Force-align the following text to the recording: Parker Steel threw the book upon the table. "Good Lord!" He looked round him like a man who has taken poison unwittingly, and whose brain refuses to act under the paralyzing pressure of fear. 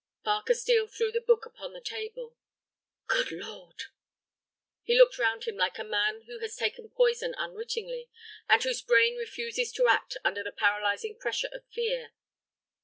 Parker 0.23 0.55
Steel 0.55 0.87
threw 0.87 1.11
the 1.11 1.21
book 1.21 1.45
upon 1.45 1.73
the 1.73 1.79
table. 1.79 2.35
"Good 3.05 3.31
Lord!" 3.31 3.83
He 4.81 4.97
looked 4.97 5.19
round 5.19 5.43
him 5.43 5.55
like 5.57 5.77
a 5.77 5.83
man 5.83 6.23
who 6.23 6.39
has 6.39 6.55
taken 6.55 6.89
poison 6.89 7.35
unwittingly, 7.37 8.09
and 8.49 8.63
whose 8.63 8.81
brain 8.81 9.15
refuses 9.15 9.71
to 9.73 9.87
act 9.87 10.17
under 10.25 10.43
the 10.43 10.51
paralyzing 10.51 11.19
pressure 11.19 11.49
of 11.53 11.67
fear. 11.71 12.13